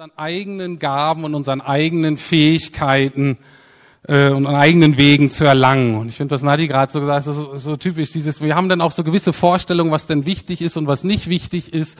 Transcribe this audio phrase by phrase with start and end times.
[0.00, 3.36] unseren eigenen Gaben und unseren eigenen Fähigkeiten
[4.08, 5.94] äh, und eigenen Wegen zu erlangen.
[5.94, 8.70] Und ich finde, was Nadi gerade so gesagt hat, so, so typisch dieses, wir haben
[8.70, 11.98] dann auch so gewisse Vorstellungen, was denn wichtig ist und was nicht wichtig ist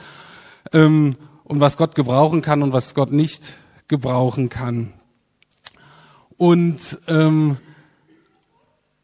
[0.73, 3.53] ähm, und was Gott gebrauchen kann und was Gott nicht
[3.87, 4.93] gebrauchen kann.
[6.37, 7.57] Und ähm,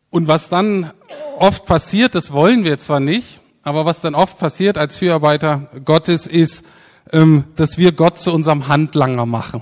[0.10, 0.92] und was dann
[1.38, 6.26] oft passiert, das wollen wir zwar nicht, aber was dann oft passiert als Fürarbeiter Gottes
[6.26, 6.64] ist,
[7.12, 9.62] dass wir Gott zu unserem Handlanger machen.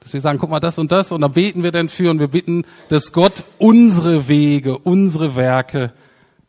[0.00, 2.20] Dass wir sagen, guck mal das und das und dann beten wir dann für und
[2.20, 5.92] wir bitten, dass Gott unsere Wege, unsere Werke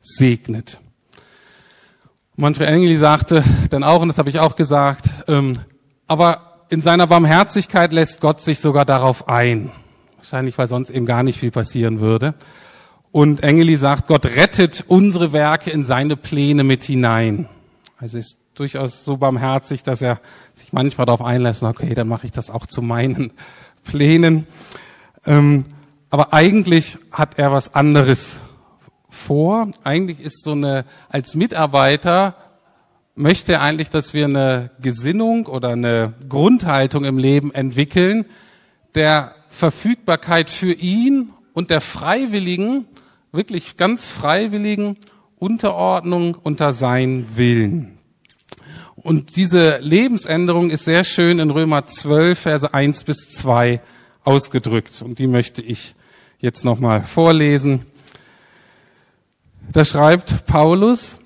[0.01, 0.79] segnet.
[2.35, 5.59] Manfred Engeli sagte dann auch, und das habe ich auch gesagt, ähm,
[6.07, 9.71] aber in seiner Barmherzigkeit lässt Gott sich sogar darauf ein.
[10.17, 12.35] Wahrscheinlich, weil sonst eben gar nicht viel passieren würde.
[13.11, 17.49] Und Engeli sagt, Gott rettet unsere Werke in seine Pläne mit hinein.
[17.97, 20.19] Also ist durchaus so barmherzig, dass er
[20.53, 23.31] sich manchmal darauf einlässt, okay, dann mache ich das auch zu meinen
[23.83, 24.45] Plänen.
[25.25, 25.65] Ähm,
[26.09, 28.37] aber eigentlich hat er was anderes
[29.09, 29.71] vor.
[29.83, 32.35] Eigentlich ist so eine, als Mitarbeiter
[33.15, 38.25] möchte er eigentlich, dass wir eine Gesinnung oder eine Grundhaltung im Leben entwickeln,
[38.95, 42.85] der Verfügbarkeit für ihn und der freiwilligen,
[43.31, 44.97] wirklich ganz freiwilligen
[45.37, 47.98] Unterordnung unter sein Willen.
[49.01, 53.81] Und diese Lebensänderung ist sehr schön in Römer 12, Verse 1 bis 2
[54.23, 55.01] ausgedrückt.
[55.01, 55.95] Und die möchte ich
[56.39, 57.85] jetzt nochmal vorlesen.
[59.71, 61.17] Da schreibt Paulus,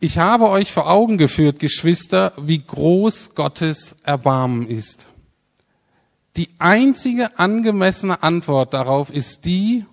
[0.00, 5.06] ich habe euch vor Augen geführt, Geschwister, wie groß Gottes Erbarmen ist.
[6.36, 9.84] Die einzige angemessene Antwort darauf ist die,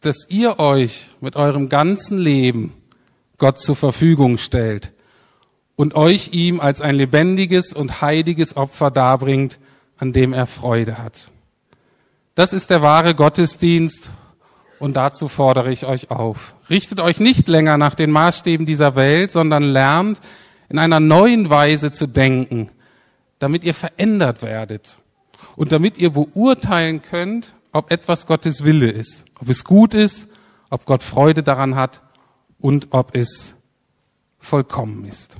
[0.00, 2.74] dass ihr euch mit eurem ganzen Leben
[3.38, 4.92] Gott zur Verfügung stellt
[5.78, 9.60] und euch ihm als ein lebendiges und heiliges Opfer darbringt,
[9.96, 11.30] an dem er Freude hat.
[12.34, 14.10] Das ist der wahre Gottesdienst
[14.80, 16.56] und dazu fordere ich euch auf.
[16.68, 20.20] Richtet euch nicht länger nach den Maßstäben dieser Welt, sondern lernt
[20.68, 22.72] in einer neuen Weise zu denken,
[23.38, 24.98] damit ihr verändert werdet
[25.54, 30.26] und damit ihr beurteilen könnt, ob etwas Gottes Wille ist, ob es gut ist,
[30.70, 32.02] ob Gott Freude daran hat
[32.58, 33.54] und ob es
[34.40, 35.36] vollkommen ist.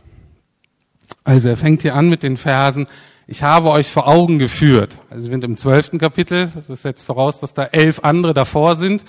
[1.24, 2.86] Also er fängt hier an mit den Versen,
[3.30, 5.00] ich habe euch vor Augen geführt.
[5.10, 9.04] Also wir sind im zwölften Kapitel, das setzt voraus, dass da elf andere davor sind.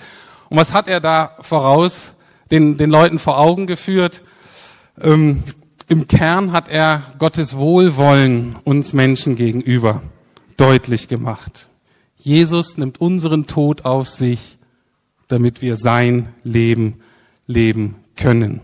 [0.50, 2.12] Und was hat er da voraus
[2.50, 4.22] den, den Leuten vor Augen geführt?
[5.00, 5.42] Ähm,
[5.88, 10.02] Im Kern hat er Gottes Wohlwollen uns Menschen gegenüber
[10.58, 11.70] deutlich gemacht.
[12.18, 14.58] Jesus nimmt unseren Tod auf sich,
[15.28, 17.00] damit wir sein Leben
[17.46, 18.60] leben können.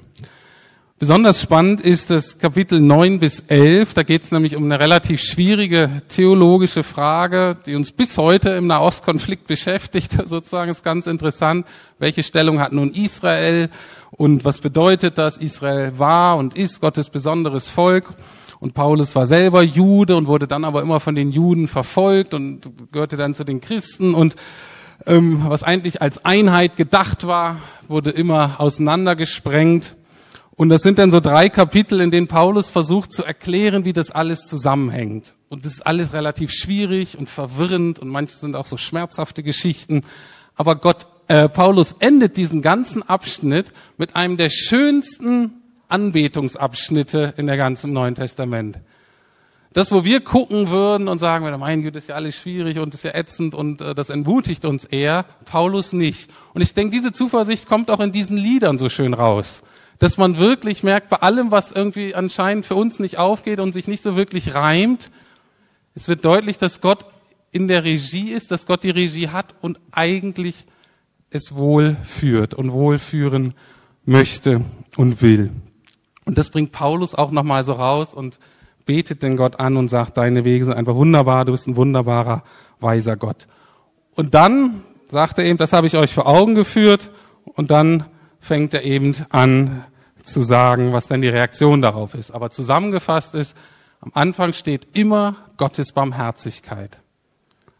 [0.99, 3.93] Besonders spannend ist das Kapitel 9 bis 11.
[3.93, 8.67] Da geht es nämlich um eine relativ schwierige theologische Frage, die uns bis heute im
[8.67, 10.17] Nahostkonflikt beschäftigt.
[10.25, 11.67] Sozusagen ist ganz interessant.
[11.99, 13.69] Welche Stellung hat nun Israel
[14.12, 15.37] und was bedeutet das?
[15.37, 18.09] Israel war und ist Gottes besonderes Volk.
[18.61, 22.91] Und Paulus war selber Jude und wurde dann aber immer von den Juden verfolgt und
[22.91, 24.15] gehörte dann zu den Christen.
[24.15, 24.35] Und
[25.05, 29.96] ähm, was eigentlich als Einheit gedacht war, wurde immer auseinandergesprengt.
[30.59, 34.11] Und das sind dann so drei Kapitel, in denen Paulus versucht zu erklären, wie das
[34.11, 35.34] alles zusammenhängt.
[35.50, 40.00] Und das ist alles relativ schwierig und verwirrend und manche sind auch so schmerzhafte Geschichten.
[40.55, 45.53] Aber Gott, äh, Paulus endet diesen ganzen Abschnitt mit einem der schönsten
[45.89, 48.78] Anbetungsabschnitte in der ganzen Neuen Testament.
[49.75, 53.05] Das, wo wir gucken würden und sagen, mein Gott, ist ja alles schwierig und ist
[53.05, 56.31] ja ätzend und äh, das entmutigt uns eher, Paulus nicht.
[56.55, 59.62] Und ich denke, diese Zuversicht kommt auch in diesen Liedern so schön raus
[59.99, 63.89] dass man wirklich merkt, bei allem, was irgendwie anscheinend für uns nicht aufgeht und sich
[63.89, 65.11] nicht so wirklich reimt,
[65.95, 67.07] es wird deutlich, dass Gott
[67.53, 70.67] in der Regie ist, dass Gott die Regie hat und eigentlich
[71.31, 73.55] es wohl führt und wohlführen
[74.05, 74.62] möchte
[74.97, 75.53] und will.
[76.27, 78.39] Und das bringt Paulus auch nochmal so raus und
[78.85, 82.43] betet den Gott an und sagt, deine Wege sind einfach wunderbar, du bist ein wunderbarer,
[82.79, 83.47] weiser Gott.
[84.15, 87.11] Und dann sagt er eben, das habe ich euch vor Augen geführt
[87.44, 88.05] und dann
[88.38, 89.85] fängt er eben an
[90.26, 92.32] zu sagen, was denn die Reaktion darauf ist.
[92.32, 93.56] Aber zusammengefasst ist,
[94.00, 96.99] am Anfang steht immer Gottes Barmherzigkeit.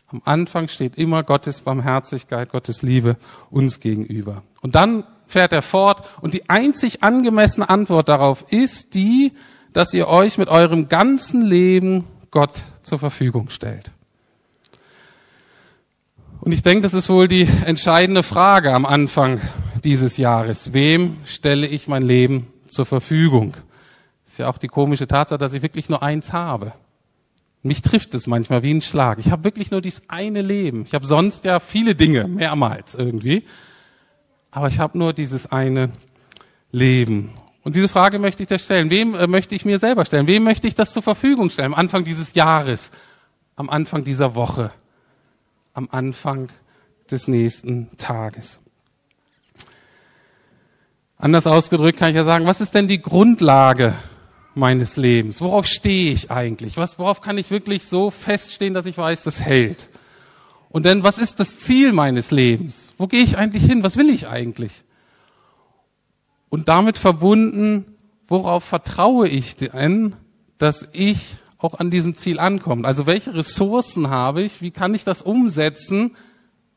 [0.09, 3.17] Am Anfang steht immer Gottes Barmherzigkeit, Gottes Liebe
[3.51, 4.43] uns gegenüber.
[4.63, 9.33] Und dann fährt er fort und die einzig angemessene Antwort darauf ist die,
[9.73, 13.91] dass ihr euch mit eurem ganzen Leben Gott zur Verfügung stellt.
[16.41, 19.41] Und ich denke, das ist wohl die entscheidende Frage am Anfang
[19.87, 20.73] dieses Jahres.
[20.73, 23.55] Wem stelle ich mein Leben zur Verfügung?
[24.27, 26.73] ist ja auch die komische Tatsache, dass ich wirklich nur eins habe.
[27.63, 29.19] Mich trifft es manchmal wie ein Schlag.
[29.21, 30.83] Ich habe wirklich nur dieses eine Leben.
[30.83, 33.45] Ich habe sonst ja viele Dinge, mehrmals irgendwie.
[34.51, 35.91] Aber ich habe nur dieses eine
[36.73, 37.31] Leben.
[37.63, 38.91] Und diese Frage möchte ich dir stellen.
[38.91, 40.27] Wem äh, möchte ich mir selber stellen?
[40.27, 41.73] Wem möchte ich das zur Verfügung stellen?
[41.73, 42.91] Am Anfang dieses Jahres,
[43.55, 44.73] am Anfang dieser Woche,
[45.73, 46.49] am Anfang
[47.11, 48.61] des nächsten Tages.
[51.19, 53.95] Anders ausgedrückt kann ich ja sagen, was ist denn die Grundlage
[54.55, 55.41] meines Lebens?
[55.41, 56.77] Worauf stehe ich eigentlich?
[56.77, 59.89] Was, worauf kann ich wirklich so feststehen, dass ich weiß, das hält?
[60.69, 62.93] Und dann, was ist das Ziel meines Lebens?
[62.99, 63.83] Wo gehe ich eigentlich hin?
[63.83, 64.83] Was will ich eigentlich?
[66.51, 67.97] Und damit verbunden,
[68.29, 70.15] worauf vertraue ich denn,
[70.59, 72.87] dass ich auch an diesem Ziel ankomme?
[72.87, 74.61] Also welche Ressourcen habe ich?
[74.61, 76.15] Wie kann ich das umsetzen?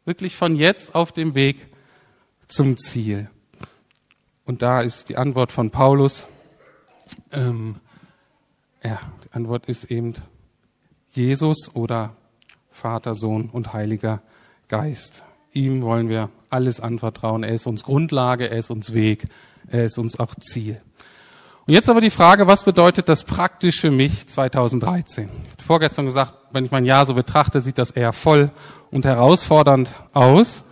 [0.06, 1.68] Wirklich von jetzt auf dem Weg
[2.48, 3.30] zum Ziel.
[4.50, 6.26] Und da ist die Antwort von Paulus,
[7.34, 7.76] ähm,
[8.84, 10.16] ja, die Antwort ist eben
[11.12, 12.16] Jesus oder
[12.72, 14.24] Vater, Sohn und Heiliger
[14.68, 15.24] Geist.
[15.54, 17.44] Ihm wollen wir alles anvertrauen.
[17.44, 19.28] Er ist uns Grundlage, er ist uns Weg,
[19.68, 20.82] er ist uns auch Ziel.
[21.68, 25.30] Und jetzt aber die Frage, was bedeutet das praktisch für mich 2013?
[25.60, 28.50] Ich vorgestern gesagt, wenn ich mein Jahr so betrachte, sieht das eher voll
[28.90, 30.64] und herausfordernd aus.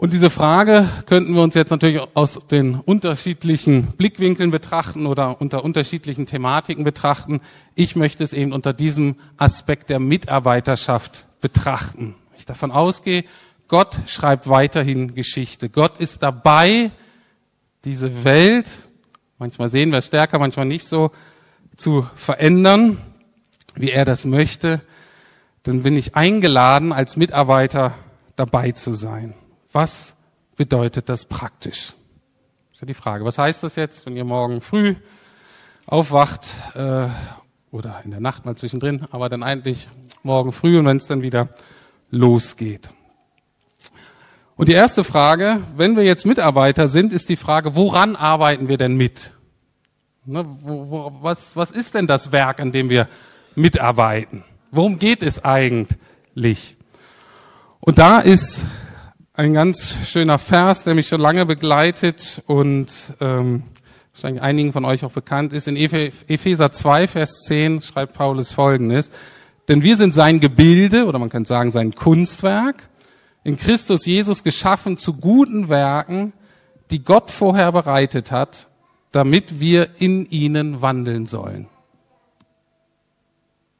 [0.00, 5.64] Und diese Frage könnten wir uns jetzt natürlich aus den unterschiedlichen Blickwinkeln betrachten oder unter
[5.64, 7.40] unterschiedlichen Thematiken betrachten.
[7.74, 12.14] Ich möchte es eben unter diesem Aspekt der Mitarbeiterschaft betrachten.
[12.36, 13.24] Ich davon ausgehe,
[13.66, 15.68] Gott schreibt weiterhin Geschichte.
[15.68, 16.92] Gott ist dabei,
[17.84, 18.84] diese Welt,
[19.40, 21.10] manchmal sehen wir es stärker, manchmal nicht so,
[21.76, 22.98] zu verändern,
[23.74, 24.80] wie er das möchte.
[25.64, 27.94] Dann bin ich eingeladen, als Mitarbeiter
[28.36, 29.34] dabei zu sein.
[29.72, 30.14] Was
[30.56, 31.88] bedeutet das praktisch?
[31.88, 33.24] Das ist ja die Frage.
[33.24, 34.94] Was heißt das jetzt, wenn ihr morgen früh
[35.86, 37.08] aufwacht äh,
[37.70, 39.88] oder in der Nacht mal zwischendrin, aber dann eigentlich
[40.22, 41.48] morgen früh und wenn es dann wieder
[42.10, 42.90] losgeht?
[44.56, 48.76] Und die erste Frage, wenn wir jetzt Mitarbeiter sind, ist die Frage, woran arbeiten wir
[48.76, 49.32] denn mit?
[50.24, 53.08] Ne, wo, wo, was, was ist denn das Werk, an dem wir
[53.54, 54.44] mitarbeiten?
[54.72, 56.76] Worum geht es eigentlich?
[57.80, 58.62] Und da ist
[59.38, 62.88] ein ganz schöner Vers, der mich schon lange begleitet und
[63.20, 63.62] ähm,
[64.12, 65.68] wahrscheinlich einigen von euch auch bekannt ist.
[65.68, 69.12] In Epheser 2, Vers 10 schreibt Paulus Folgendes.
[69.68, 72.88] Denn wir sind sein Gebilde, oder man könnte sagen sein Kunstwerk,
[73.44, 76.32] in Christus Jesus geschaffen zu guten Werken,
[76.90, 78.66] die Gott vorher bereitet hat,
[79.12, 81.68] damit wir in ihnen wandeln sollen.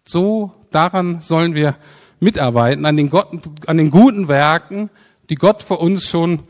[0.05, 1.75] So daran sollen wir
[2.20, 3.28] mitarbeiten, an den, Gott,
[3.66, 4.88] an den guten Werken,
[5.30, 6.40] die Gott für uns schon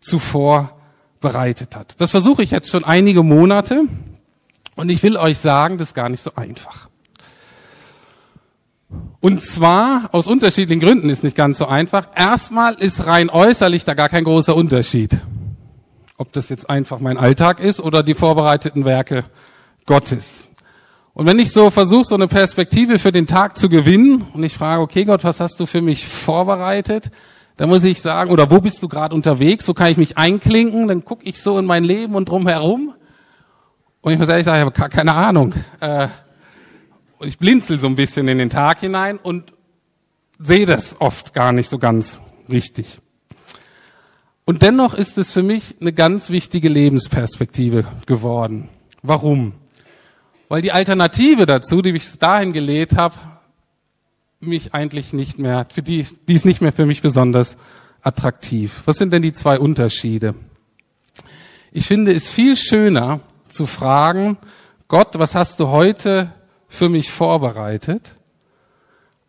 [0.00, 0.72] zuvor
[1.20, 2.00] bereitet hat.
[2.00, 3.84] Das versuche ich jetzt schon einige Monate
[4.76, 6.88] und ich will euch sagen, das ist gar nicht so einfach.
[9.20, 12.08] Und zwar aus unterschiedlichen Gründen ist nicht ganz so einfach.
[12.14, 15.16] Erstmal ist rein äußerlich da gar kein großer Unterschied.
[16.16, 19.24] Ob das jetzt einfach mein Alltag ist oder die vorbereiteten Werke
[19.86, 20.44] Gottes.
[21.14, 24.54] Und wenn ich so versuche, so eine Perspektive für den Tag zu gewinnen und ich
[24.54, 27.10] frage, okay Gott, was hast du für mich vorbereitet?
[27.56, 29.64] Da muss ich sagen, oder wo bist du gerade unterwegs?
[29.64, 32.94] So kann ich mich einklinken, dann gucke ich so in mein Leben und drumherum.
[34.00, 35.54] Und ich muss ehrlich sagen, ich habe keine Ahnung.
[35.80, 36.08] Äh,
[37.18, 39.52] und ich blinzel so ein bisschen in den Tag hinein und
[40.38, 42.20] sehe das oft gar nicht so ganz
[42.50, 42.98] richtig.
[44.44, 48.68] Und dennoch ist es für mich eine ganz wichtige Lebensperspektive geworden.
[49.00, 49.54] Warum?
[50.48, 53.14] Weil die Alternative dazu, die ich dahin gelegt habe,
[54.46, 57.56] mich eigentlich nicht mehr, für die, die ist nicht mehr für mich besonders
[58.02, 58.82] attraktiv.
[58.84, 60.34] Was sind denn die zwei Unterschiede?
[61.72, 64.36] Ich finde es viel schöner zu fragen,
[64.88, 66.32] Gott, was hast du heute
[66.68, 68.16] für mich vorbereitet,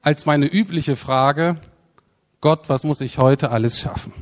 [0.02, 1.58] als meine übliche Frage,
[2.42, 4.14] Gott, was muss ich heute alles schaffen?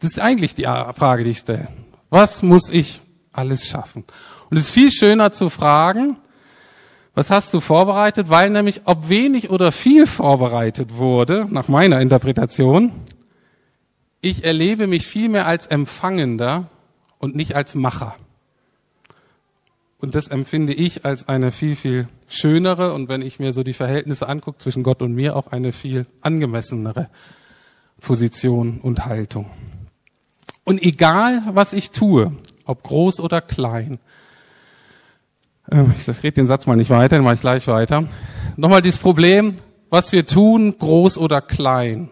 [0.00, 1.68] Das ist eigentlich die Frage, die ich stelle.
[2.10, 3.00] Was muss ich
[3.32, 4.04] alles schaffen?
[4.48, 6.16] Und es ist viel schöner zu fragen,
[7.16, 8.28] was hast du vorbereitet?
[8.28, 12.92] Weil nämlich, ob wenig oder viel vorbereitet wurde, nach meiner Interpretation,
[14.20, 16.68] ich erlebe mich viel mehr als Empfangender
[17.18, 18.16] und nicht als Macher.
[19.98, 23.72] Und das empfinde ich als eine viel, viel schönere und wenn ich mir so die
[23.72, 27.08] Verhältnisse angucke zwischen Gott und mir, auch eine viel angemessenere
[27.98, 29.46] Position und Haltung.
[30.64, 32.32] Und egal, was ich tue,
[32.66, 34.00] ob groß oder klein,
[35.70, 38.04] ich rede den Satz mal nicht weiter, den mache ich gleich weiter.
[38.56, 39.54] Nochmal dieses Problem,
[39.90, 42.10] was wir tun, groß oder klein.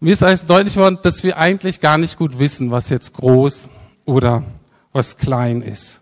[0.00, 3.68] Mir ist eigentlich deutlich worden, dass wir eigentlich gar nicht gut wissen, was jetzt groß
[4.06, 4.42] oder
[4.92, 6.00] was klein ist.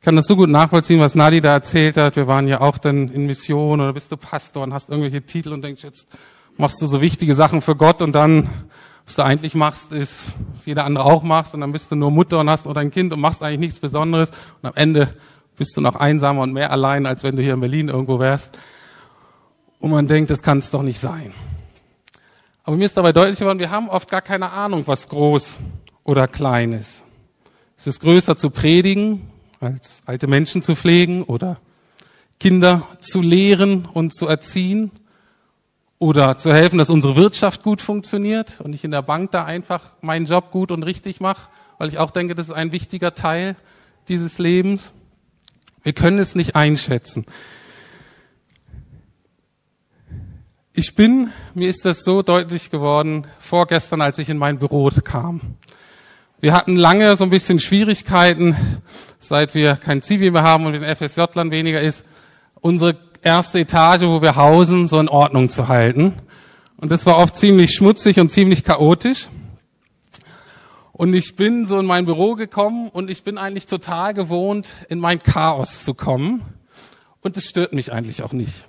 [0.00, 2.16] kann das so gut nachvollziehen, was Nadi da erzählt hat.
[2.16, 5.52] Wir waren ja auch dann in Mission oder bist du Pastor und hast irgendwelche Titel
[5.52, 6.08] und denkst, jetzt
[6.56, 8.48] machst du so wichtige Sachen für Gott und dann,
[9.06, 12.10] was du eigentlich machst, ist, was jeder andere auch macht und dann bist du nur
[12.10, 14.30] Mutter und hast oder ein Kind und machst eigentlich nichts Besonderes
[14.62, 15.14] und am Ende
[15.56, 18.56] bist du noch einsamer und mehr allein, als wenn du hier in Berlin irgendwo wärst.
[19.78, 21.32] Und man denkt, das kann es doch nicht sein.
[22.64, 25.58] Aber mir ist dabei deutlich geworden, wir haben oft gar keine Ahnung, was groß
[26.02, 27.04] oder klein ist.
[27.76, 29.28] Es ist größer zu predigen,
[29.60, 31.58] als alte Menschen zu pflegen oder
[32.40, 34.90] Kinder zu lehren und zu erziehen
[36.04, 39.92] oder zu helfen, dass unsere Wirtschaft gut funktioniert und ich in der Bank da einfach
[40.02, 43.56] meinen Job gut und richtig mache, weil ich auch denke, das ist ein wichtiger Teil
[44.08, 44.92] dieses Lebens.
[45.82, 47.24] Wir können es nicht einschätzen.
[50.74, 55.56] Ich bin, mir ist das so deutlich geworden, vorgestern, als ich in mein Büro kam.
[56.38, 58.82] Wir hatten lange so ein bisschen Schwierigkeiten,
[59.18, 62.04] seit wir kein Zivi mehr haben und den FSJ-Lern weniger ist,
[62.60, 66.12] unsere erste Etage, wo wir hausen, so in Ordnung zu halten.
[66.76, 69.28] Und das war oft ziemlich schmutzig und ziemlich chaotisch.
[70.92, 75.00] Und ich bin so in mein Büro gekommen und ich bin eigentlich total gewohnt, in
[75.00, 76.42] mein Chaos zu kommen.
[77.20, 78.68] Und es stört mich eigentlich auch nicht.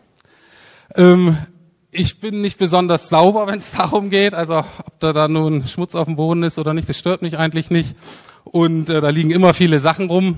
[0.95, 1.37] Ähm,
[1.91, 4.33] ich bin nicht besonders sauber, wenn es darum geht.
[4.33, 7.37] Also ob da, da nun Schmutz auf dem Boden ist oder nicht, das stört mich
[7.37, 7.95] eigentlich nicht.
[8.43, 10.37] Und äh, da liegen immer viele Sachen rum.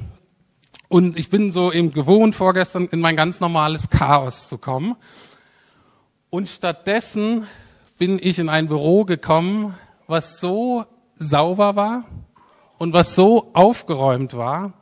[0.90, 4.96] Und ich bin so eben gewohnt, vorgestern in mein ganz normales Chaos zu kommen.
[6.30, 7.48] Und stattdessen
[7.98, 9.76] bin ich in ein Büro gekommen,
[10.08, 10.86] was so
[11.18, 12.06] sauber war
[12.78, 14.74] und was so aufgeräumt war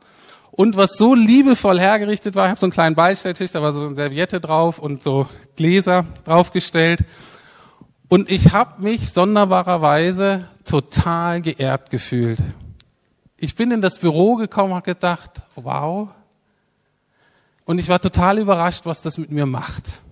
[0.50, 2.46] und was so liebevoll hergerichtet war.
[2.46, 6.06] Ich habe so einen kleinen Beistelltisch, da war so eine Serviette drauf und so Gläser
[6.24, 7.04] draufgestellt.
[8.08, 12.38] Und ich habe mich sonderbarerweise total geehrt gefühlt.
[13.38, 16.08] Ich bin in das Büro gekommen und gedacht, wow.
[17.64, 20.02] Und ich war total überrascht, was das mit mir macht.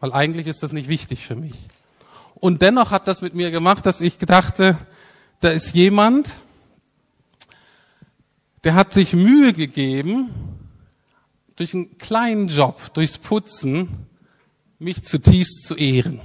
[0.00, 1.54] Weil eigentlich ist das nicht wichtig für mich.
[2.34, 4.76] Und dennoch hat das mit mir gemacht, dass ich dachte,
[5.40, 6.36] da ist jemand,
[8.64, 10.30] der hat sich Mühe gegeben,
[11.56, 14.06] durch einen kleinen Job, durchs Putzen,
[14.78, 16.20] mich zutiefst zu ehren.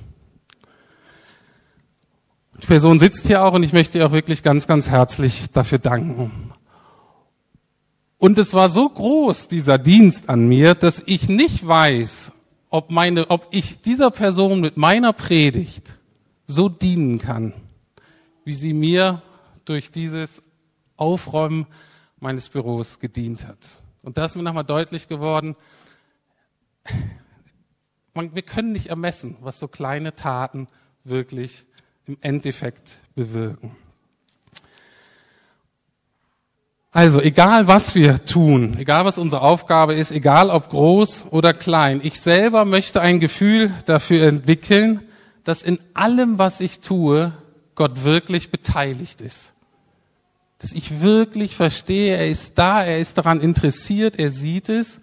[2.61, 5.79] Die Person sitzt hier auch und ich möchte ihr auch wirklich ganz, ganz herzlich dafür
[5.79, 6.53] danken.
[8.17, 12.31] Und es war so groß, dieser Dienst an mir, dass ich nicht weiß,
[12.69, 15.97] ob meine, ob ich dieser Person mit meiner Predigt
[16.45, 17.53] so dienen kann,
[18.45, 19.23] wie sie mir
[19.65, 20.43] durch dieses
[20.97, 21.65] Aufräumen
[22.19, 23.81] meines Büros gedient hat.
[24.03, 25.55] Und da ist mir nochmal deutlich geworden,
[28.13, 30.67] man, wir können nicht ermessen, was so kleine Taten
[31.03, 31.65] wirklich
[32.11, 33.75] im Endeffekt bewirken.
[36.91, 42.01] Also, egal was wir tun, egal was unsere Aufgabe ist, egal ob groß oder klein,
[42.03, 44.99] ich selber möchte ein Gefühl dafür entwickeln,
[45.45, 47.31] dass in allem, was ich tue,
[47.75, 49.53] Gott wirklich beteiligt ist
[50.61, 55.01] dass ich wirklich verstehe, er ist da, er ist daran interessiert, er sieht es.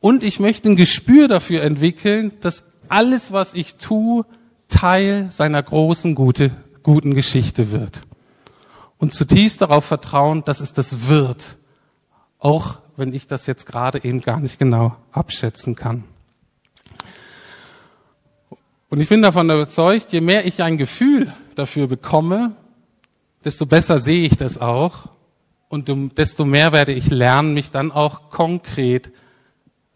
[0.00, 4.24] Und ich möchte ein Gespür dafür entwickeln, dass alles, was ich tue,
[4.68, 6.50] Teil seiner großen, gute,
[6.82, 8.02] guten Geschichte wird.
[8.98, 11.58] Und zutiefst darauf vertrauen, dass es das wird.
[12.38, 16.04] Auch wenn ich das jetzt gerade eben gar nicht genau abschätzen kann.
[18.88, 22.52] Und ich bin davon überzeugt, je mehr ich ein Gefühl dafür bekomme,
[23.44, 25.08] desto besser sehe ich das auch
[25.68, 29.10] und desto mehr werde ich lernen, mich dann auch konkret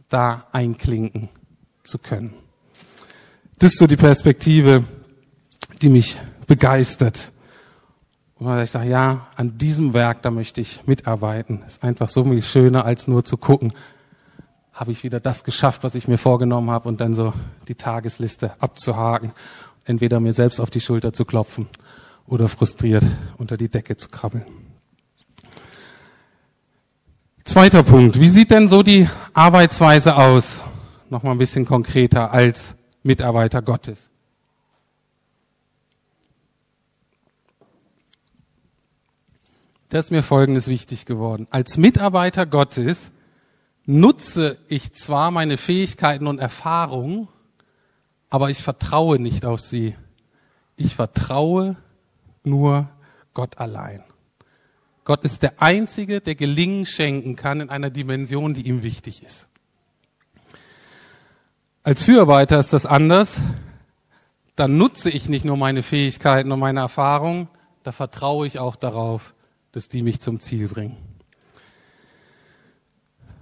[0.09, 1.29] da einklinken
[1.85, 2.35] zu können.
[3.61, 4.85] Das ist so die Perspektive,
[5.83, 7.31] die mich begeistert.
[8.37, 11.63] Und weil ich sage, ja, an diesem Werk, da möchte ich mitarbeiten.
[11.67, 13.75] Ist einfach so viel schöner, als nur zu gucken,
[14.73, 17.35] habe ich wieder das geschafft, was ich mir vorgenommen habe und dann so
[17.69, 19.33] die Tagesliste abzuhaken,
[19.85, 21.69] entweder mir selbst auf die Schulter zu klopfen
[22.27, 23.05] oder frustriert
[23.37, 24.47] unter die Decke zu krabbeln.
[27.45, 28.19] Zweiter Punkt.
[28.19, 30.61] Wie sieht denn so die Arbeitsweise aus?
[31.11, 34.11] Nochmal ein bisschen konkreter als Mitarbeiter Gottes.
[39.89, 41.49] Da ist mir Folgendes wichtig geworden.
[41.51, 43.11] Als Mitarbeiter Gottes
[43.87, 47.29] nutze ich zwar meine Fähigkeiten und Erfahrungen,
[48.29, 49.97] aber ich vertraue nicht auf sie.
[50.77, 51.77] Ich vertraue
[52.45, 52.89] nur
[53.35, 54.05] Gott allein.
[55.05, 59.49] Gott ist der Einzige, der Gelingen schenken kann in einer Dimension, die ihm wichtig ist.
[61.83, 63.41] Als Führarbeiter ist das anders.
[64.55, 67.49] Dann nutze ich nicht nur meine Fähigkeiten und meine Erfahrungen,
[67.83, 69.33] da vertraue ich auch darauf,
[69.73, 70.97] dass die mich zum Ziel bringen.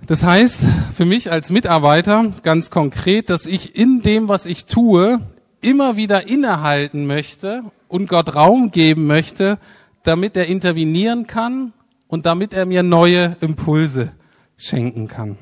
[0.07, 0.61] Das heißt
[0.95, 5.21] für mich als Mitarbeiter ganz konkret, dass ich in dem, was ich tue,
[5.61, 9.59] immer wieder innehalten möchte und Gott Raum geben möchte,
[10.05, 11.73] damit er intervenieren kann
[12.07, 14.13] und damit er mir neue Impulse
[14.57, 15.37] schenken kann.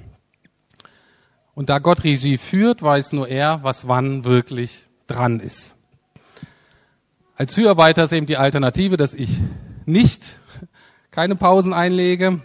[1.56, 5.75] Und da Gott Regie führt, weiß nur er, was wann wirklich dran ist.
[7.34, 9.40] Als Zuarbeiter ist eben die Alternative, dass ich
[9.86, 10.38] nicht
[11.10, 12.42] keine Pausen einlege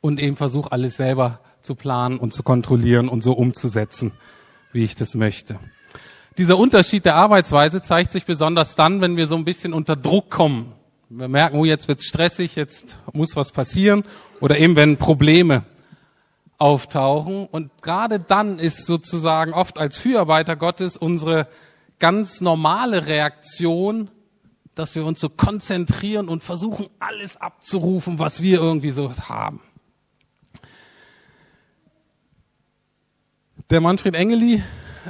[0.00, 4.10] und eben versuche, alles selber zu planen und zu kontrollieren und so umzusetzen,
[4.72, 5.60] wie ich das möchte.
[6.36, 10.30] Dieser Unterschied der Arbeitsweise zeigt sich besonders dann, wenn wir so ein bisschen unter Druck
[10.30, 10.72] kommen.
[11.10, 14.02] Wir merken, oh, jetzt wird's stressig, jetzt muss was passieren.
[14.40, 15.62] Oder eben, wenn Probleme
[16.58, 17.46] auftauchen.
[17.46, 21.48] Und gerade dann ist sozusagen oft als Fürarbeiter Gottes unsere
[21.98, 24.10] ganz normale Reaktion,
[24.74, 29.60] dass wir uns so konzentrieren und versuchen, alles abzurufen, was wir irgendwie so haben.
[33.70, 34.62] Der Manfred Engeli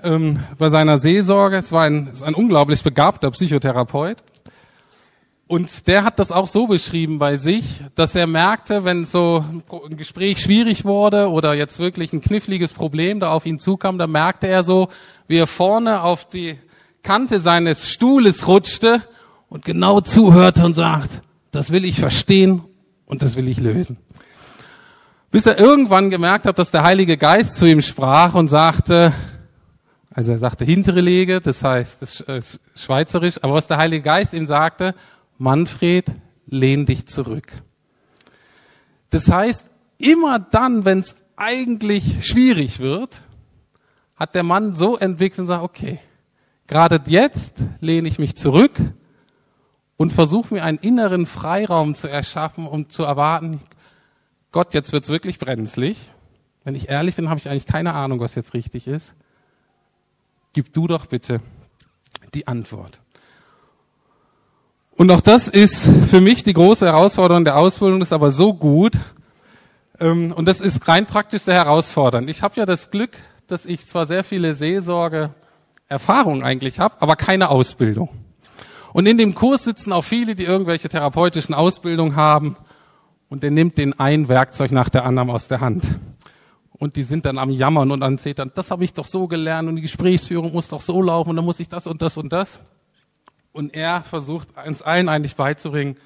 [0.02, 4.22] ähm, bei seiner Seelsorge, es war ein, ist ein unglaublich begabter Psychotherapeut.
[5.48, 9.96] Und der hat das auch so beschrieben bei sich, dass er merkte, wenn so ein
[9.96, 14.48] Gespräch schwierig wurde oder jetzt wirklich ein kniffliges Problem da auf ihn zukam, da merkte
[14.48, 14.88] er so,
[15.28, 16.58] wie er vorne auf die
[17.04, 19.02] Kante seines Stuhles rutschte
[19.48, 21.22] und genau zuhörte und sagt,
[21.52, 22.64] das will ich verstehen
[23.04, 23.98] und das will ich lösen.
[25.30, 29.12] Bis er irgendwann gemerkt hat, dass der Heilige Geist zu ihm sprach und sagte,
[30.12, 34.34] also er sagte hintere Lege, das heißt das ist schweizerisch, aber was der Heilige Geist
[34.34, 34.94] ihm sagte,
[35.38, 36.12] Manfred,
[36.46, 37.62] lehn dich zurück.
[39.10, 39.66] Das heißt,
[39.98, 43.22] immer dann, wenn es eigentlich schwierig wird,
[44.14, 46.00] hat der Mann so entwickelt und sagt, okay,
[46.66, 48.72] Gerade jetzt lehne ich mich zurück
[49.96, 53.60] und versuche mir einen inneren Freiraum zu erschaffen, um zu erwarten,
[54.50, 56.10] Gott, jetzt wird's wirklich brenzlig.
[56.64, 59.14] Wenn ich ehrlich bin, habe ich eigentlich keine Ahnung, was jetzt richtig ist.
[60.52, 61.40] Gib du doch bitte
[62.34, 63.00] die Antwort.
[64.96, 68.94] Und auch das ist für mich die große Herausforderung der Ausbildung, ist aber so gut.
[70.00, 72.30] Ähm, und das ist rein praktisch sehr herausfordernd.
[72.30, 73.10] Ich habe ja das Glück,
[73.46, 75.34] dass ich zwar sehr viele Seelsorge
[75.88, 78.08] Erfahrung eigentlich habe, aber keine Ausbildung.
[78.94, 82.56] Und in dem Kurs sitzen auch viele, die irgendwelche therapeutischen Ausbildungen haben
[83.28, 85.84] und der nimmt den ein Werkzeug nach der anderen aus der Hand.
[86.72, 89.68] Und die sind dann am Jammern und an Zetern, das habe ich doch so gelernt
[89.68, 92.32] und die Gesprächsführung muss doch so laufen und dann muss ich das und das und
[92.32, 92.60] das.
[93.56, 95.96] Und er versucht uns allen eigentlich beizubringen,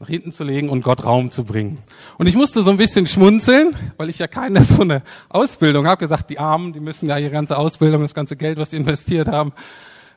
[0.00, 1.78] nach hinten zu legen und Gott Raum zu bringen.
[2.16, 5.98] Und ich musste so ein bisschen schmunzeln, weil ich ja keine so eine Ausbildung habe.
[5.98, 9.28] Gesagt, die Armen, die müssen ja ihre ganze Ausbildung, das ganze Geld, was sie investiert
[9.28, 9.52] haben,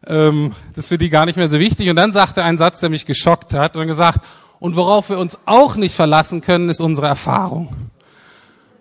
[0.07, 1.89] ähm, das ist für die gar nicht mehr so wichtig.
[1.89, 4.21] Und dann sagte ein Satz, der mich geschockt hat und gesagt,
[4.59, 7.67] und worauf wir uns auch nicht verlassen können, ist unsere Erfahrung.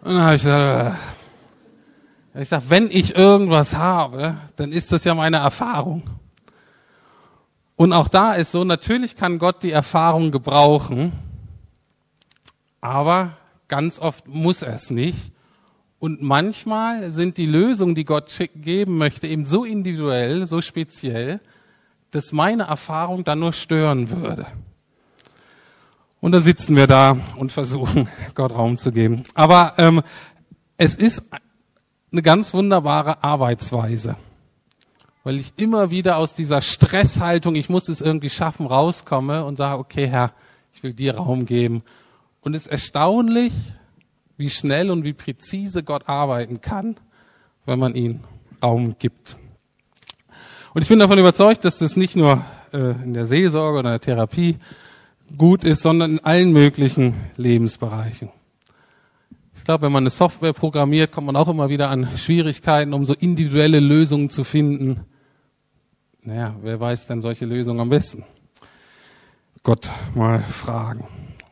[0.02, 0.96] Und dann habe ich gesagt,
[2.32, 6.04] äh, ich sag, wenn ich irgendwas habe, dann ist das ja meine Erfahrung.
[7.76, 11.12] Und auch da ist so, natürlich kann Gott die Erfahrung gebrauchen,
[12.80, 13.36] aber
[13.68, 15.32] ganz oft muss er es nicht.
[15.98, 21.40] Und manchmal sind die Lösungen, die Gott geben möchte, eben so individuell, so speziell,
[22.10, 24.46] dass meine Erfahrung dann nur stören würde.
[26.20, 29.22] Und dann sitzen wir da und versuchen, Gott Raum zu geben.
[29.34, 30.02] Aber ähm,
[30.78, 31.22] es ist
[32.10, 34.16] eine ganz wunderbare Arbeitsweise
[35.26, 39.80] weil ich immer wieder aus dieser Stresshaltung, ich muss es irgendwie schaffen, rauskomme und sage,
[39.80, 40.30] okay, Herr,
[40.72, 41.82] ich will dir Raum geben.
[42.42, 43.52] Und es ist erstaunlich,
[44.36, 46.96] wie schnell und wie präzise Gott arbeiten kann,
[47.64, 48.20] wenn man ihm
[48.62, 49.36] Raum gibt.
[50.74, 53.94] Und ich bin davon überzeugt, dass das nicht nur äh, in der Seelsorge oder in
[53.94, 54.58] der Therapie
[55.36, 58.28] gut ist, sondern in allen möglichen Lebensbereichen.
[59.56, 63.04] Ich glaube, wenn man eine Software programmiert, kommt man auch immer wieder an Schwierigkeiten, um
[63.04, 65.00] so individuelle Lösungen zu finden.
[66.26, 68.24] Naja, wer weiß denn solche Lösungen am besten?
[69.62, 71.06] Gott mal fragen.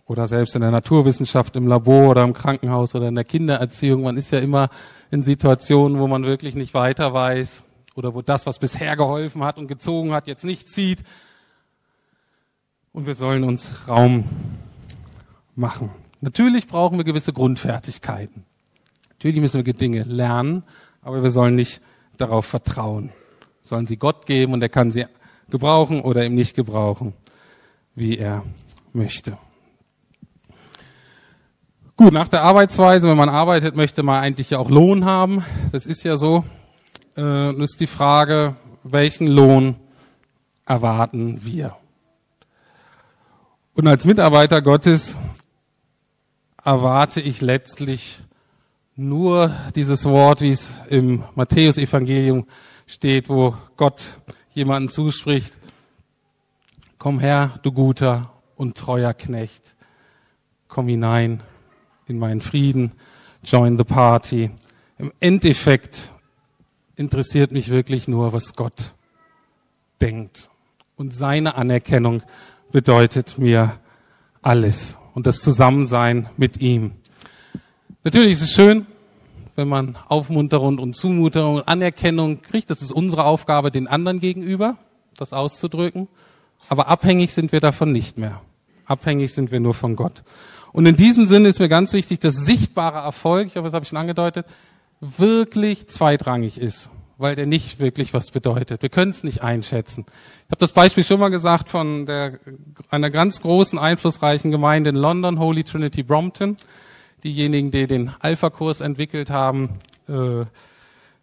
[0.06, 4.02] Oder selbst in der Naturwissenschaft, im Labor oder im Krankenhaus oder in der Kindererziehung.
[4.02, 4.70] Man ist ja immer
[5.12, 7.62] in Situationen, wo man wirklich nicht weiter weiß
[7.94, 11.04] oder wo das, was bisher geholfen hat und gezogen hat, jetzt nicht zieht.
[12.92, 14.24] Und wir sollen uns Raum
[15.54, 15.90] machen.
[16.20, 18.44] Natürlich brauchen wir gewisse Grundfertigkeiten.
[19.10, 20.64] Natürlich müssen wir Dinge lernen,
[21.00, 21.80] aber wir sollen nicht
[22.16, 23.12] darauf vertrauen
[23.64, 25.06] sollen sie Gott geben und er kann sie
[25.50, 27.14] gebrauchen oder eben nicht gebrauchen,
[27.94, 28.44] wie er
[28.92, 29.38] möchte.
[31.96, 35.44] Gut, nach der Arbeitsweise, wenn man arbeitet, möchte man eigentlich ja auch Lohn haben.
[35.72, 36.44] Das ist ja so.
[37.16, 39.76] Äh, ist die Frage, welchen Lohn
[40.66, 41.76] erwarten wir?
[43.74, 45.16] Und als Mitarbeiter Gottes
[46.62, 48.20] erwarte ich letztlich
[48.96, 52.46] nur dieses Wort, wie es im Matthäusevangelium
[52.86, 54.18] steht, wo Gott
[54.52, 55.54] jemanden zuspricht,
[56.98, 59.74] komm her, du guter und treuer Knecht,
[60.68, 61.42] komm hinein
[62.06, 62.92] in meinen Frieden,
[63.42, 64.50] join the party.
[64.98, 66.10] Im Endeffekt
[66.96, 68.94] interessiert mich wirklich nur, was Gott
[70.00, 70.50] denkt.
[70.96, 72.22] Und seine Anerkennung
[72.70, 73.78] bedeutet mir
[74.42, 76.92] alles und das Zusammensein mit ihm.
[78.04, 78.86] Natürlich ist es schön,
[79.56, 82.70] wenn man Aufmunterung und Zumutung und Anerkennung kriegt.
[82.70, 84.76] Das ist unsere Aufgabe den anderen gegenüber,
[85.16, 86.08] das auszudrücken.
[86.68, 88.40] Aber abhängig sind wir davon nicht mehr.
[88.86, 90.22] Abhängig sind wir nur von Gott.
[90.72, 93.84] Und in diesem Sinne ist mir ganz wichtig, dass sichtbarer Erfolg, ich hoffe, das habe
[93.84, 94.46] ich schon angedeutet,
[95.00, 98.82] wirklich zweitrangig ist, weil der nicht wirklich was bedeutet.
[98.82, 100.04] Wir können es nicht einschätzen.
[100.08, 102.40] Ich habe das Beispiel schon mal gesagt von der,
[102.90, 106.56] einer ganz großen, einflussreichen Gemeinde in London, Holy Trinity Brompton.
[107.24, 109.70] Diejenigen, die den Alpha-Kurs entwickelt haben,
[110.08, 110.44] äh,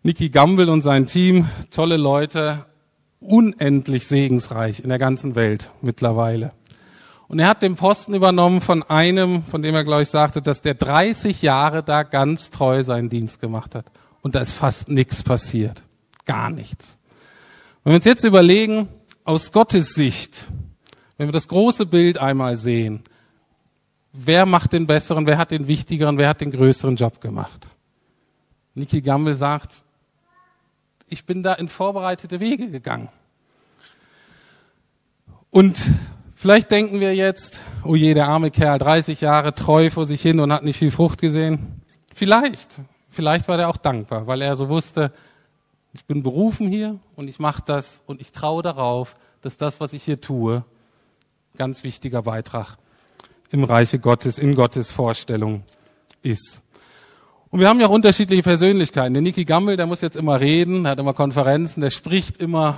[0.02, 2.66] Nicky Gamble und sein Team, tolle Leute,
[3.20, 6.54] unendlich segensreich in der ganzen Welt mittlerweile.
[7.28, 10.64] Und er hat den Posten übernommen von einem, von dem er, glaube ich, sagte, dass
[10.64, 13.86] der 30 Jahre da ganz treu seinen Dienst gemacht hat.
[14.22, 15.84] Und da ist fast nichts passiert.
[16.26, 16.98] Gar nichts.
[17.84, 18.88] Wenn wir uns jetzt überlegen,
[19.24, 20.48] aus Gottes Sicht,
[21.18, 23.04] wenn wir das große Bild einmal sehen,
[24.14, 27.68] wer macht den besseren, wer hat den wichtigeren, wer hat den größeren Job gemacht?
[28.74, 29.84] Niki Gamble sagt,
[31.08, 33.10] ich bin da in vorbereitete Wege gegangen.
[35.50, 35.78] Und
[36.42, 40.40] Vielleicht denken wir jetzt, oh je, der arme Kerl, 30 Jahre treu vor sich hin
[40.40, 41.84] und hat nicht viel Frucht gesehen.
[42.16, 42.80] Vielleicht.
[43.10, 45.14] Vielleicht war er auch dankbar, weil er so wusste,
[45.94, 49.94] ich bin berufen hier und ich mache das und ich traue darauf, dass das, was
[49.94, 50.66] ich hier tue,
[51.58, 52.80] ganz wichtiger Beitrag
[53.52, 55.64] im Reiche Gottes, in Gottes Vorstellung
[56.24, 56.62] ist.
[57.50, 59.14] Und wir haben ja auch unterschiedliche Persönlichkeiten.
[59.14, 62.78] Der Niki Gammel, der muss jetzt immer reden, hat immer Konferenzen, der spricht immer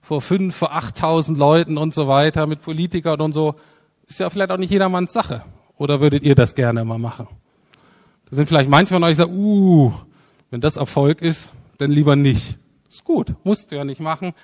[0.00, 3.56] vor fünf, vor achttausend Leuten und so weiter mit Politikern und so,
[4.06, 5.42] ist ja vielleicht auch nicht jedermanns Sache.
[5.76, 7.26] Oder würdet ihr das gerne mal machen?
[8.30, 9.92] Da sind vielleicht manche von euch, die sagen, uh,
[10.50, 12.58] wenn das Erfolg ist, dann lieber nicht.
[12.88, 14.34] Ist gut, musst du ja nicht machen.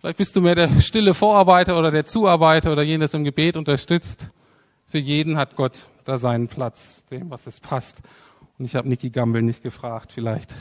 [0.00, 4.30] Vielleicht bist du mehr der stille Vorarbeiter oder der Zuarbeiter oder jenes im Gebet unterstützt.
[4.92, 8.02] Für jeden hat Gott da seinen Platz, dem, was es passt.
[8.58, 10.54] Und ich habe Niki Gamble nicht gefragt, vielleicht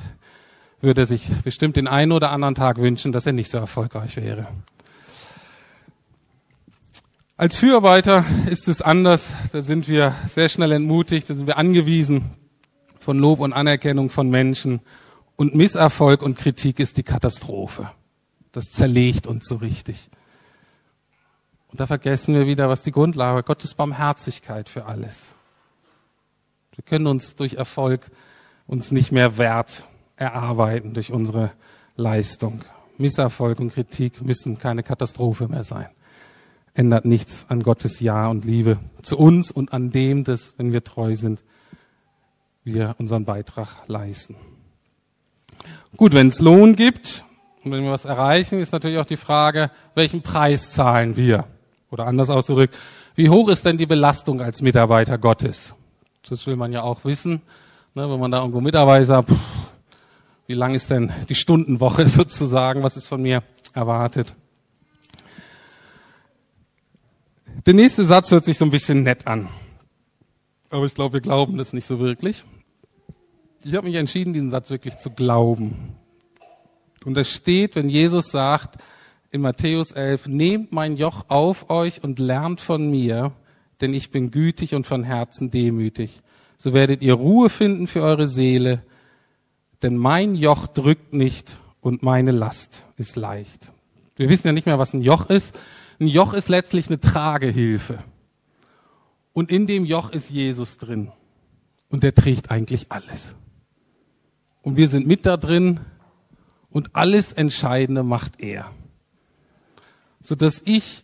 [0.80, 4.15] würde er sich bestimmt den einen oder anderen Tag wünschen, dass er nicht so erfolgreich
[4.15, 4.48] wäre.
[7.36, 9.34] Als Fürarbeiter ist es anders.
[9.52, 12.32] Da sind wir sehr schnell entmutigt, da sind wir angewiesen
[13.00, 14.80] von Lob und Anerkennung von Menschen.
[15.36, 17.91] Und Misserfolg und Kritik ist die Katastrophe.
[18.54, 20.10] Das zerlegt uns so richtig.
[21.72, 25.36] Und da vergessen wir wieder, was die Grundlage Gottes Barmherzigkeit für alles.
[26.76, 28.02] Wir können uns durch Erfolg
[28.68, 31.52] uns nicht mehr wert erarbeiten durch unsere
[31.96, 32.62] Leistung.
[32.98, 35.88] Misserfolg und Kritik müssen keine Katastrophe mehr sein.
[36.74, 40.84] Ändert nichts an Gottes Ja und Liebe zu uns und an dem, dass, wenn wir
[40.84, 41.44] treu sind,
[42.64, 44.36] wir unseren Beitrag leisten.
[45.98, 47.26] Gut, wenn es Lohn gibt
[47.64, 51.48] und wenn wir was erreichen, ist natürlich auch die Frage, welchen Preis zahlen wir?
[51.91, 52.73] Oder anders ausgedrückt,
[53.15, 55.75] wie hoch ist denn die Belastung als Mitarbeiter Gottes?
[56.27, 57.41] Das will man ja auch wissen.
[57.93, 59.36] Ne, wenn man da irgendwo Mitarbeiter, pff,
[60.47, 62.82] wie lang ist denn die Stundenwoche sozusagen?
[62.84, 64.36] Was ist von mir erwartet?
[67.65, 69.49] Der nächste Satz hört sich so ein bisschen nett an.
[70.69, 72.45] Aber ich glaube, wir glauben das nicht so wirklich.
[73.63, 75.95] Ich habe mich entschieden, diesen Satz wirklich zu glauben.
[77.04, 78.77] Und es steht, wenn Jesus sagt
[79.32, 83.32] in Matthäus 11, nehmt mein Joch auf euch und lernt von mir,
[83.80, 86.20] denn ich bin gütig und von Herzen demütig.
[86.58, 88.84] So werdet ihr Ruhe finden für eure Seele,
[89.82, 93.72] denn mein Joch drückt nicht und meine Last ist leicht.
[94.15, 95.58] Wir wissen ja nicht mehr, was ein Joch ist.
[96.00, 98.00] Ein Joch ist letztlich eine Tragehilfe.
[99.34, 101.12] Und in dem Joch ist Jesus drin.
[101.89, 103.34] Und der trägt eigentlich alles.
[104.62, 105.80] Und wir sind mit da drin
[106.70, 108.72] und alles Entscheidende macht er.
[110.22, 111.04] Sodass ich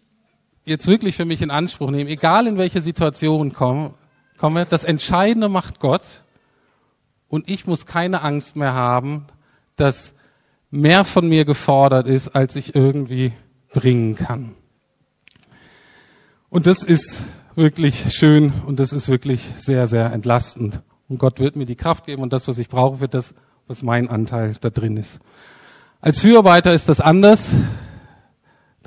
[0.65, 3.93] jetzt wirklich für mich in Anspruch nehme, egal in welche Situation komme,
[4.37, 6.23] komme das Entscheidende macht Gott
[7.27, 9.25] und ich muss keine Angst mehr haben,
[9.75, 10.13] dass
[10.69, 13.33] mehr von mir gefordert ist, als ich irgendwie
[13.73, 14.55] bringen kann.
[16.49, 17.23] Und das ist
[17.55, 20.81] wirklich schön und das ist wirklich sehr, sehr entlastend.
[21.09, 23.33] Und Gott wird mir die Kraft geben und das, was ich brauche, wird das,
[23.67, 25.19] was mein Anteil da drin ist.
[25.99, 27.49] Als Fürarbeiter ist das anders.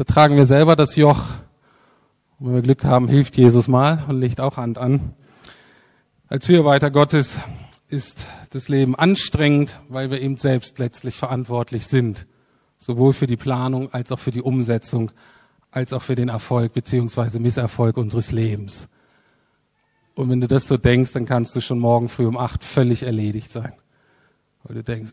[0.00, 1.24] Da tragen wir selber das Joch.
[2.38, 5.12] Und wenn wir Glück haben, hilft Jesus mal und legt auch Hand an.
[6.26, 7.36] Als Fürarbeiter Gottes
[7.88, 12.26] ist das Leben anstrengend, weil wir eben selbst letztlich verantwortlich sind.
[12.78, 15.10] Sowohl für die Planung als auch für die Umsetzung,
[15.70, 18.88] als auch für den Erfolg beziehungsweise Misserfolg unseres Lebens.
[20.14, 23.02] Und wenn du das so denkst, dann kannst du schon morgen früh um acht völlig
[23.02, 23.74] erledigt sein.
[24.64, 25.12] Weil du denkst,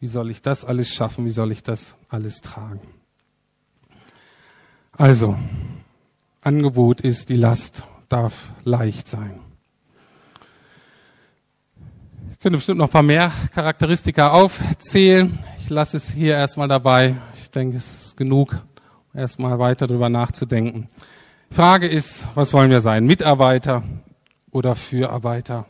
[0.00, 1.26] wie soll ich das alles schaffen?
[1.26, 2.80] Wie soll ich das alles tragen?
[5.02, 5.36] Also,
[6.42, 9.40] Angebot ist, die Last darf leicht sein.
[12.30, 15.40] Ich könnte bestimmt noch ein paar mehr Charakteristika aufzählen.
[15.58, 17.16] Ich lasse es hier erstmal dabei.
[17.34, 18.64] Ich denke, es ist genug,
[19.12, 20.86] erstmal weiter darüber nachzudenken.
[21.50, 23.04] Frage ist, was wollen wir sein?
[23.04, 23.82] Mitarbeiter
[24.52, 25.66] oder Fürarbeiter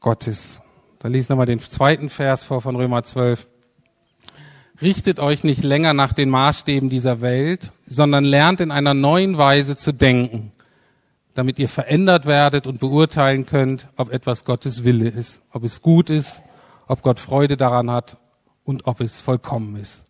[0.00, 0.62] Gottes?
[1.00, 3.50] Dann lesen wir mal den zweiten Vers vor von Römer 12.
[4.80, 9.76] Richtet euch nicht länger nach den Maßstäben dieser Welt, sondern lernt in einer neuen Weise
[9.76, 10.52] zu denken,
[11.34, 16.10] damit ihr verändert werdet und beurteilen könnt, ob etwas Gottes Wille ist, ob es gut
[16.10, 16.42] ist,
[16.88, 18.16] ob Gott Freude daran hat
[18.64, 20.04] und ob es vollkommen ist.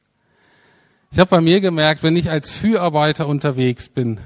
[1.10, 4.20] Ich habe bei mir gemerkt, wenn ich als Fürarbeiter unterwegs bin,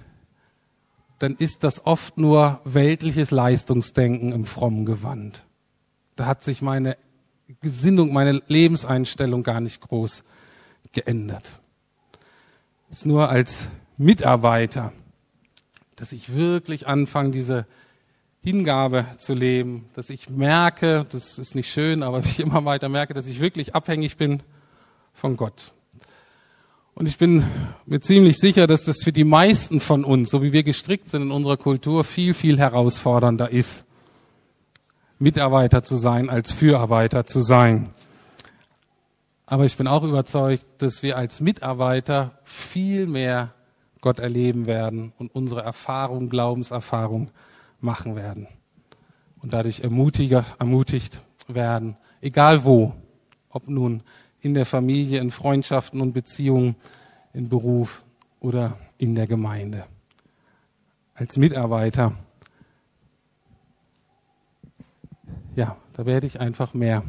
[1.18, 5.44] dann ist das oft nur weltliches Leistungsdenken im frommen Gewand.
[6.16, 6.96] Da hat sich meine
[7.60, 10.24] Gesinnung, meine Lebenseinstellung gar nicht groß
[10.92, 11.59] geändert.
[12.90, 14.92] Ist nur als Mitarbeiter,
[15.94, 17.66] dass ich wirklich anfange, diese
[18.42, 23.14] Hingabe zu leben, dass ich merke, das ist nicht schön, aber ich immer weiter merke,
[23.14, 24.42] dass ich wirklich abhängig bin
[25.12, 25.72] von Gott.
[26.94, 27.44] Und ich bin
[27.86, 31.22] mir ziemlich sicher, dass das für die meisten von uns, so wie wir gestrickt sind
[31.22, 33.84] in unserer Kultur, viel, viel herausfordernder ist,
[35.20, 37.90] Mitarbeiter zu sein, als Fürarbeiter zu sein.
[39.50, 43.52] Aber ich bin auch überzeugt, dass wir als Mitarbeiter viel mehr
[44.00, 47.32] Gott erleben werden und unsere Erfahrung, Glaubenserfahrung
[47.80, 48.46] machen werden.
[49.42, 52.94] Und dadurch ermutigt werden, egal wo,
[53.48, 54.04] ob nun
[54.40, 56.76] in der Familie, in Freundschaften und Beziehungen,
[57.32, 58.04] in Beruf
[58.38, 59.84] oder in der Gemeinde.
[61.14, 62.14] Als Mitarbeiter,
[65.56, 67.02] ja, da werde ich einfach mehr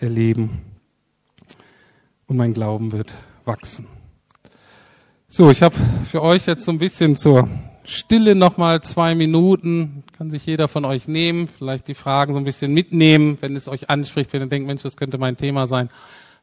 [0.00, 0.77] erleben
[2.28, 3.14] und mein Glauben wird
[3.44, 3.86] wachsen.
[5.28, 7.48] So, ich habe für euch jetzt so ein bisschen zur
[7.84, 10.04] Stille nochmal zwei Minuten.
[10.16, 13.66] Kann sich jeder von euch nehmen, vielleicht die Fragen so ein bisschen mitnehmen, wenn es
[13.66, 15.88] euch anspricht, wenn ihr denkt, Mensch, das könnte mein Thema sein.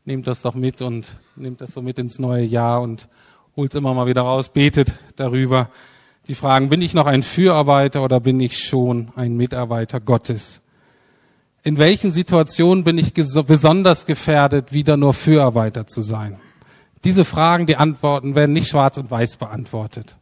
[0.05, 3.07] Nehmt das doch mit und nehmt das so mit ins neue Jahr und
[3.55, 5.69] holt es immer mal wieder raus, betet darüber.
[6.27, 10.61] Die Fragen, bin ich noch ein Fürarbeiter oder bin ich schon ein Mitarbeiter Gottes?
[11.65, 16.37] In welchen Situationen bin ich besonders gefährdet, wieder nur Fürarbeiter zu sein?
[17.03, 20.15] Diese Fragen, die Antworten werden nicht schwarz und weiß beantwortet.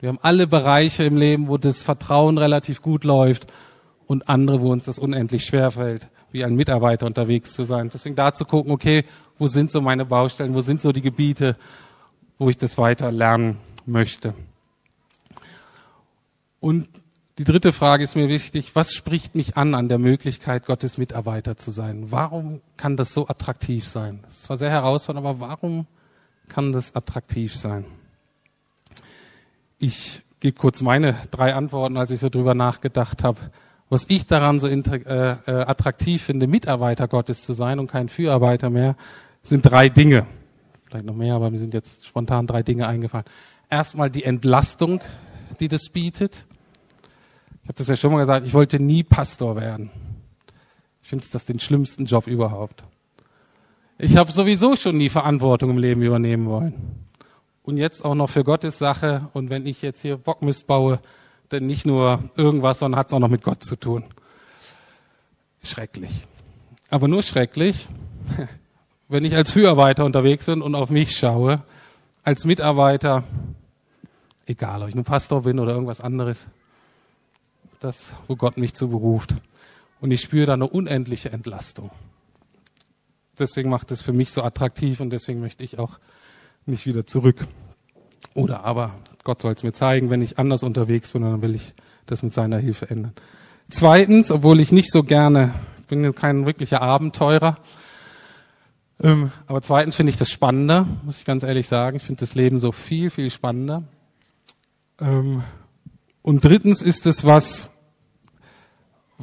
[0.00, 3.50] Wir haben alle Bereiche im Leben, wo das Vertrauen relativ gut läuft
[4.06, 7.88] und andere, wo uns das unendlich schwer fällt, wie ein Mitarbeiter unterwegs zu sein.
[7.90, 9.06] Deswegen da zu gucken, okay,
[9.38, 11.56] wo sind so meine Baustellen, wo sind so die Gebiete,
[12.38, 14.34] wo ich das weiter lernen möchte.
[16.60, 16.86] Und
[17.38, 21.56] die dritte Frage ist mir wichtig, was spricht mich an an der Möglichkeit, Gottes Mitarbeiter
[21.56, 22.10] zu sein?
[22.10, 24.20] Warum kann das so attraktiv sein?
[24.28, 25.86] Ist zwar sehr herausfordernd, aber warum
[26.48, 27.86] kann das attraktiv sein?
[29.78, 33.38] Ich gebe kurz meine drei Antworten, als ich so drüber nachgedacht habe.
[33.88, 38.68] Was ich daran so äh, äh, attraktiv finde, Mitarbeiter Gottes zu sein und kein Fürarbeiter
[38.68, 38.96] mehr,
[39.42, 40.26] sind drei Dinge.
[40.84, 43.24] Vielleicht noch mehr, aber mir sind jetzt spontan drei Dinge eingefallen.
[43.70, 45.00] Erstmal die Entlastung,
[45.60, 46.46] die das bietet.
[47.62, 49.90] Ich habe das ja schon mal gesagt, ich wollte nie Pastor werden.
[51.02, 52.84] Ich finde das den schlimmsten Job überhaupt.
[53.98, 56.74] Ich habe sowieso schon nie Verantwortung im Leben übernehmen wollen
[57.62, 59.28] und jetzt auch noch für Gottes Sache.
[59.32, 61.00] Und wenn ich jetzt hier Bockmist baue,
[61.48, 64.04] dann nicht nur irgendwas, sondern hat es auch noch mit Gott zu tun.
[65.62, 66.26] Schrecklich.
[66.90, 67.88] Aber nur schrecklich,
[69.08, 71.62] wenn ich als Fürarbeiter unterwegs bin und auf mich schaue,
[72.24, 73.22] als Mitarbeiter,
[74.46, 76.48] egal ob ich nur Pastor bin oder irgendwas anderes,
[77.84, 79.34] das, wo Gott mich zu beruft.
[80.00, 81.90] Und ich spüre da eine unendliche Entlastung.
[83.38, 85.98] Deswegen macht es für mich so attraktiv und deswegen möchte ich auch
[86.66, 87.46] nicht wieder zurück.
[88.34, 91.74] Oder aber Gott soll es mir zeigen, wenn ich anders unterwegs bin, dann will ich
[92.06, 93.12] das mit seiner Hilfe ändern.
[93.70, 95.54] Zweitens, obwohl ich nicht so gerne,
[95.88, 97.58] bin kein wirklicher Abenteurer,
[99.02, 101.96] ähm, aber zweitens finde ich das spannender, muss ich ganz ehrlich sagen.
[101.96, 103.82] Ich finde das Leben so viel, viel spannender.
[105.00, 105.42] Ähm,
[106.22, 107.70] und drittens ist es was,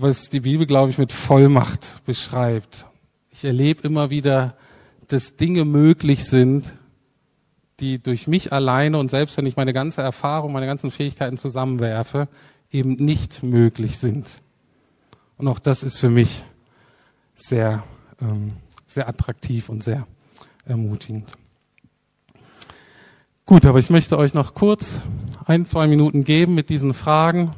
[0.01, 2.85] was die Bibel, glaube ich, mit Vollmacht beschreibt.
[3.31, 4.55] Ich erlebe immer wieder,
[5.07, 6.73] dass Dinge möglich sind,
[7.79, 12.27] die durch mich alleine und selbst wenn ich meine ganze Erfahrung, meine ganzen Fähigkeiten zusammenwerfe,
[12.71, 14.41] eben nicht möglich sind.
[15.37, 16.43] Und auch das ist für mich
[17.33, 17.83] sehr,
[18.21, 18.49] ähm,
[18.85, 20.05] sehr attraktiv und sehr
[20.65, 21.31] ermutigend.
[23.45, 24.99] Gut, aber ich möchte euch noch kurz
[25.45, 27.55] ein, zwei Minuten geben mit diesen Fragen.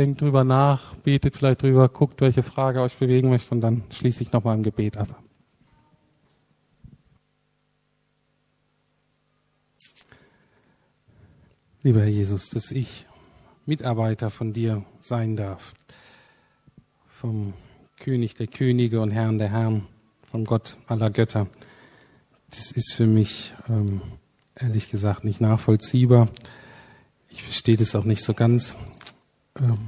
[0.00, 4.22] Denkt drüber nach, betet vielleicht drüber, guckt, welche Frage euch bewegen möchte und dann schließe
[4.22, 5.22] ich nochmal im Gebet ab.
[11.82, 13.04] Lieber Herr Jesus, dass ich
[13.66, 15.74] Mitarbeiter von dir sein darf,
[17.10, 17.52] vom
[17.98, 19.86] König der Könige und Herrn der Herren,
[20.22, 21.46] vom Gott aller Götter.
[22.48, 24.00] Das ist für mich ähm,
[24.54, 26.30] ehrlich gesagt nicht nachvollziehbar.
[27.28, 28.76] Ich verstehe das auch nicht so ganz.
[29.60, 29.78] Ähm,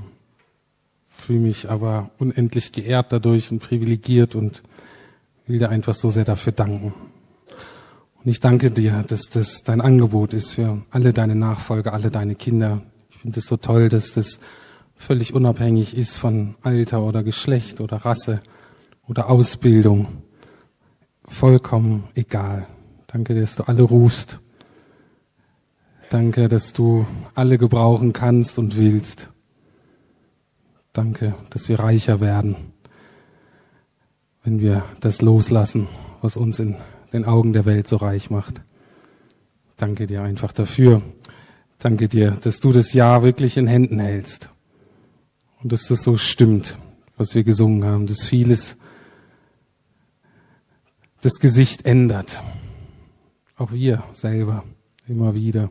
[1.07, 4.63] fühle mich aber unendlich geehrt dadurch und privilegiert und
[5.47, 6.93] will dir einfach so sehr dafür danken.
[8.25, 12.35] Und ich danke dir, dass das dein Angebot ist für alle deine Nachfolger, alle deine
[12.35, 12.83] Kinder.
[13.11, 14.39] Ich finde es so toll, dass das
[14.95, 18.41] völlig unabhängig ist von Alter oder Geschlecht oder Rasse
[19.09, 20.07] oder Ausbildung.
[21.27, 22.67] Vollkommen egal.
[23.09, 24.39] Danke, dass du alle rufst.
[26.11, 29.31] Danke, dass du alle gebrauchen kannst und willst.
[30.93, 32.57] Danke, dass wir reicher werden,
[34.45, 35.89] wenn wir das loslassen,
[36.21, 36.77] was uns in
[37.13, 38.61] den Augen der Welt so reich macht.
[39.79, 41.03] Danke dir einfach dafür.
[41.79, 44.51] Danke dir, dass du das Jahr wirklich in Händen hältst.
[45.63, 46.77] Und dass das so stimmt,
[47.17, 48.77] was wir gesungen haben, dass vieles
[51.23, 52.43] das Gesicht ändert.
[53.57, 54.65] Auch wir selber
[55.09, 55.71] immer wieder.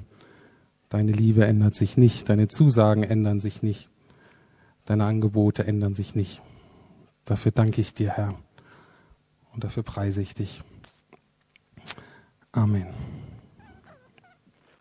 [0.90, 3.90] Deine Liebe ändert sich nicht, deine Zusagen ändern sich nicht,
[4.92, 6.42] deine Angebote ändern sich nicht.
[7.24, 8.36] Dafür danke ich dir, Herr,
[9.54, 10.64] und dafür preise ich dich.
[12.52, 12.88] Amen.